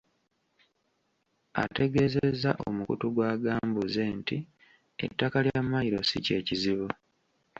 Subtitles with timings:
[1.63, 4.37] Ategeezezza omukutu gwa Gambuuze nti
[5.05, 6.87] ettaka lya mayiro si kye kizibu.